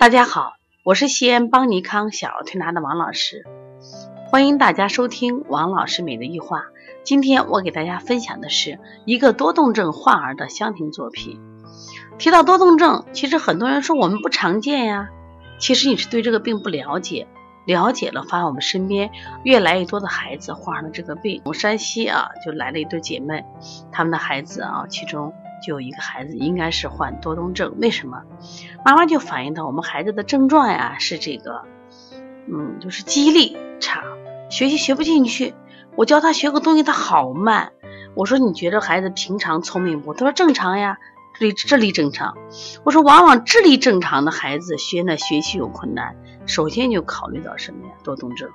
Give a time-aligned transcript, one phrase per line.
[0.00, 3.44] 大家好，我是西安邦尼康小儿推拿的王老师，
[4.30, 6.62] 欢迎大家收听王老师美的一话。
[7.04, 11.38] 今天我给大家分享的是一个多动症患儿的香庭作品。
[12.16, 15.10] 提到多动症，其实很多人说我们不常见呀，
[15.58, 17.26] 其实你是对这个病不了解，
[17.66, 19.10] 了解了，发现我们身边
[19.44, 21.42] 越来越多的孩子患上了这个病。
[21.44, 23.44] 从山西啊，就来了一对姐妹，
[23.92, 25.34] 他们的孩子啊，其中。
[25.62, 28.22] 就有一个孩子应该是患多动症，为什么？
[28.84, 31.62] 妈妈就反映到我们孩子的症状呀，是这个，
[32.46, 34.02] 嗯，就是记忆力差，
[34.50, 35.54] 学习学不进去。
[35.96, 37.72] 我教他学个东西，他好慢。
[38.14, 40.14] 我说你觉得孩子平常聪明不？
[40.14, 40.98] 他说正常呀，
[41.38, 42.36] 智力智力正常。
[42.84, 47.92] 我说往往智力正常的孩子学呢学习有困难，首先就考虑到什么呀？
[48.02, 48.48] 多动症。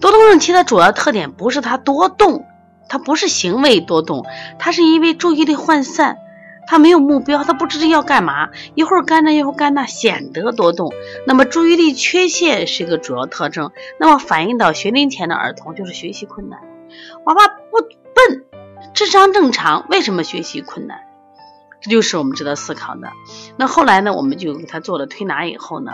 [0.00, 2.44] 多动症其实主要特点不是他多动。
[2.88, 4.26] 他不是行为多动，
[4.58, 6.18] 他是因为注意力涣散，
[6.66, 10.92] 他没有目标，他不知道要干嘛，一会儿干这一会儿干那，显得多动。
[11.26, 16.60] 那么注意力缺陷是一个主要特征，那么反映到学龄前的儿童就是学习困难。
[17.24, 17.78] 娃娃不
[18.14, 18.44] 笨，
[18.92, 20.98] 智商正常，为什么学习困难？
[21.80, 23.08] 这就是我们值得思考的。
[23.56, 25.92] 那后来呢，我们就给他做了推拿以后呢。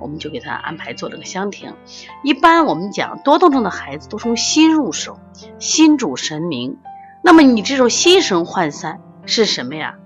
[0.00, 1.74] 我们就给他安排做了个香亭。
[2.22, 5.18] 一般我们讲多动症的孩子都从心入手，
[5.58, 6.78] 心主神明。
[7.22, 9.96] 那么你这种心神涣散是什么呀？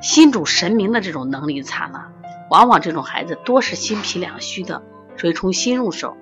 [0.00, 2.08] 心主神明的这种能力差了，
[2.48, 4.82] 往往这种孩子多是心脾两虚的，
[5.16, 6.16] 所以从心入手。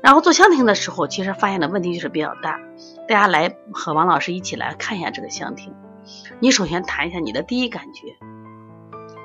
[0.00, 2.58] 然后做香亭的时候，其实发现的问题就是比较大。
[3.06, 5.74] 大家来和王老师一起来看一下这个香亭。
[6.40, 8.16] 你首先谈一下你的第一感觉，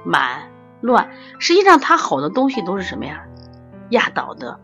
[0.04, 0.57] 满。
[0.82, 3.24] 乱，实际上他好的东西都是什么呀？
[3.90, 4.60] 压倒的，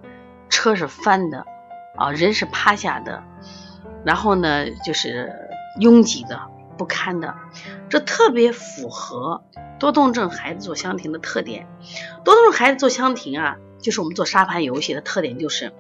[0.50, 1.46] 车是翻的，
[1.96, 3.24] 啊，人是趴下的，
[4.04, 5.34] 然后呢，就是
[5.80, 6.42] 拥挤的、
[6.78, 7.36] 不堪的，
[7.90, 9.44] 这特别符合
[9.80, 11.68] 多动症孩子做香亭的特点。
[12.24, 15.72] 多动症孩子做香亭啊，就是我们做沙盘游戏的特点，就是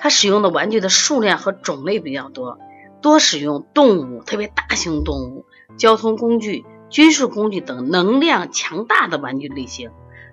[0.00, 2.58] 他使用的玩具的数量和种类比较多，
[3.00, 5.44] 多使用动物，特别大型动物，
[5.76, 6.64] 交通工具。
[6.94, 9.90] 军事工具等能量强大的玩具类型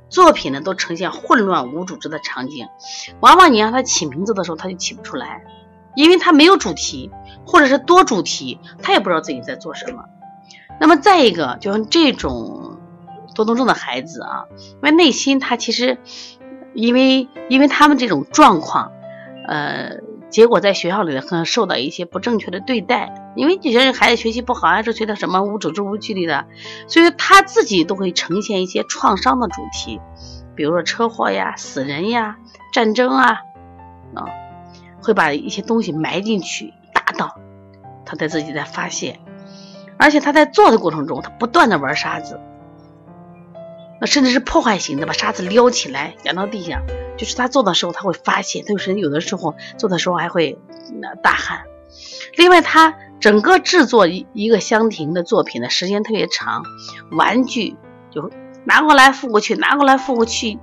[0.10, 2.68] 作品呢，都呈现混乱无组织的场景。
[3.20, 5.44] 往往你让他起名字的时候，他就起不出来，
[5.96, 7.10] 因为他没有主题，
[7.48, 10.04] 或者是多主题，他也不知道自己在做什么。
[10.80, 12.78] 那么再一个，就像这种
[13.34, 15.98] 多动症的孩子啊，因为内心他其实，
[16.76, 18.92] 因为因为他们这种状况，
[19.48, 20.11] 呃。
[20.32, 26.46] 结果在学校里可能受到一些不正确的对待，因为就觉得孩子学习不好，还是觉得什么无组织无纪律的，
[26.88, 30.00] 所以他自己都会呈现一些创伤的主题，
[30.56, 32.38] 比如说车祸呀、死人呀、
[32.74, 33.42] 战争啊，
[34.16, 34.26] 啊，
[35.04, 37.36] 会把一些东西埋进去，打倒，
[38.06, 39.20] 他在自己在发泄，
[39.98, 42.40] 而且他在做的过程中，他不断的玩沙子。
[44.00, 46.82] 那甚至是破坏型的，把沙子撩起来扬到地上，
[47.22, 50.58] 就是他做的时候他会发泄，他有时有的时候做的时候还会
[51.22, 51.66] 大汗。
[52.36, 56.64] 另外，他整个制作一一个香亭的作品的时间特别长，
[57.12, 57.76] 玩具
[58.10, 58.32] 就
[58.64, 60.58] 拿过来覆过去，拿过来覆过去，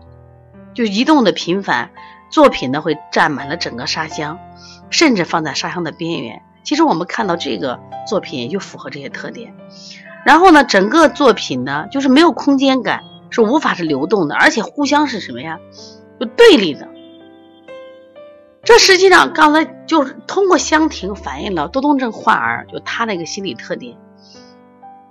[0.74, 1.92] 就移动的频繁，
[2.28, 4.40] 作品呢会占满了整个沙箱，
[4.90, 6.42] 甚至放在沙箱的边缘。
[6.64, 9.54] 其实我们看到这个作品也就符合这些特点。
[10.26, 13.04] 然后呢，整个作品呢就是没有空间感。
[13.30, 15.58] 是无法是流动的，而且互相是什么呀？
[16.18, 16.88] 就对立的。
[18.64, 23.96] 这实际上刚才就是通过香亭反映了多动症患儿就他的一个心理特点，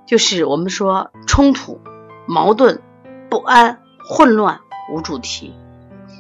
[0.06, 1.80] 就是我们说冲突、
[2.28, 2.82] 矛盾、
[3.30, 4.60] 不安、混乱、
[4.92, 5.54] 无主题。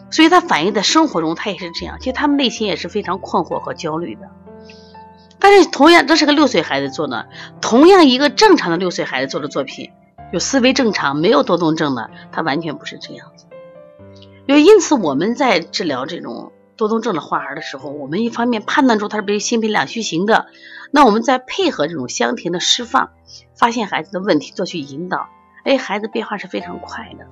[0.09, 1.97] 所以他反映在生活中，他也是这样。
[1.99, 4.21] 其实他们内心也是非常困惑和焦虑的。
[5.37, 7.27] 但是同样，这是个六岁孩子做的，
[7.59, 9.91] 同样一个正常的六岁孩子做的作品。
[10.31, 13.46] 有思维正常、没有多动症的，他完全不是这样子。
[14.47, 20.47] 就因此，我们在治疗这种多动症的患儿的时候，我们一方面判断出他是不是心脾两虚型的，
[20.91, 23.09] 那我们再配合这种香甜的释放，
[23.55, 25.27] 发现孩子的问题，做去引导，
[25.63, 27.27] 哎，孩子变化是非常快的。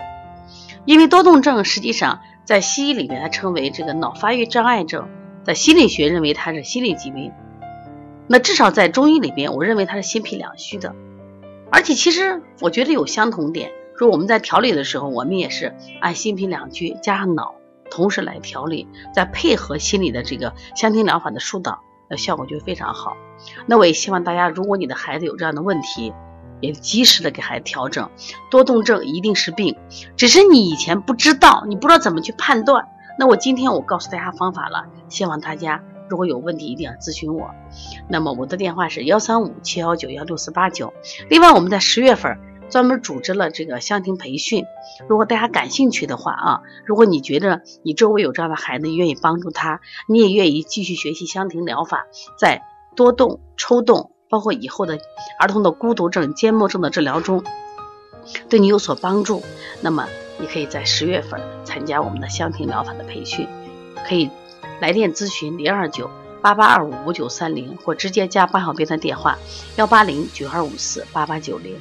[0.83, 5.07] 因为多动症实际上在西医里面，它称为这个脑发育障碍症，
[5.44, 7.31] 在心理学认为它是心理疾病。
[8.27, 10.94] 那至少在中医里边，我认为它是心脾两虚的。
[11.71, 17.56] 而且其实我觉得有相同点，说我们在调理的时候，我们也是按心脾两虚加上脑
[17.89, 23.15] 同时来调理，再配合心理的这个香庭疗法的疏导，那效果就非常好。
[23.65, 26.13] 那我也希望大家，如果你的孩子有这样的问题，
[26.62, 28.09] 也及时的给孩子调整。
[28.50, 29.77] 多动症一定是病，
[30.18, 32.88] 只是你以前不知道，你不知道怎么去判断。
[33.18, 35.81] 那我今天我告诉大家方法了，希望大家。
[36.07, 37.50] 如果有问题，一定要咨询我。
[38.07, 40.94] 那么我的电话是幺三五七幺九幺六四八九。
[41.30, 42.38] 另外，我们在十月份
[42.69, 44.65] 专门组织了这个香庭培训。
[45.07, 52.06] 如果大家感兴趣的话啊，如果你觉得你周围有这样的孩子，愿意帮助他，你也愿意继续学习香庭疗法，
[52.38, 52.63] 在
[52.95, 55.00] 多动、抽动，包括以后的
[55.39, 57.44] 儿童的孤独症、缄默症的治疗中，
[58.50, 59.44] 对你有所帮助，
[59.81, 60.07] 那么
[60.39, 63.47] 你可以在十月份参加我们的香庭疗法的培训，
[64.07, 64.29] 可以
[64.81, 66.09] 来电咨询零二九
[66.41, 69.38] 八八二五五九三零，或直接加八小编的电话
[69.75, 71.75] 幺八零九二五四八八九零。